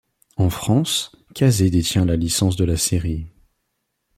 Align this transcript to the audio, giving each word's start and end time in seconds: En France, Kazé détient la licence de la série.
En 0.35 0.49
France, 0.49 1.11
Kazé 1.35 1.69
détient 1.69 2.05
la 2.05 2.15
licence 2.15 2.55
de 2.55 2.63
la 2.65 2.75
série. 2.75 3.27